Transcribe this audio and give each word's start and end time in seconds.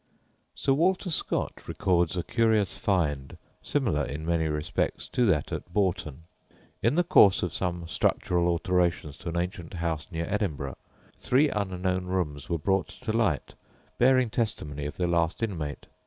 Sir 0.55 0.73
Walter 0.73 1.11
Scott 1.11 1.67
records 1.67 2.17
a 2.17 2.23
curious 2.23 2.75
"find," 2.75 3.37
similar 3.61 4.03
in 4.03 4.25
many 4.25 4.47
respects 4.47 5.07
to 5.09 5.27
that 5.27 5.51
at 5.51 5.71
Bourton. 5.71 6.23
In 6.81 6.95
the 6.95 7.03
course 7.03 7.43
of 7.43 7.53
some 7.53 7.87
structural 7.87 8.47
alterations 8.47 9.15
to 9.19 9.29
an 9.29 9.37
ancient 9.37 9.75
house 9.75 10.07
near 10.11 10.25
Edinburgh 10.27 10.79
three 11.19 11.49
unknown 11.49 12.07
rooms 12.07 12.49
were 12.49 12.57
brought 12.57 12.87
to 12.87 13.11
light, 13.13 13.53
bearing 13.99 14.31
testimony 14.31 14.87
of 14.87 14.97
their 14.97 15.05
last 15.07 15.43
inmate. 15.43 15.85